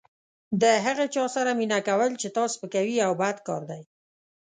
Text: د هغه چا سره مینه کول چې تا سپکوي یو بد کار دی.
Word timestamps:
د 0.61 0.63
هغه 0.85 1.05
چا 1.13 1.25
سره 1.35 1.51
مینه 1.59 1.79
کول 1.87 2.11
چې 2.21 2.27
تا 2.35 2.43
سپکوي 2.53 2.95
یو 3.03 3.11
بد 3.21 3.35
کار 3.47 3.61
دی. 3.69 3.81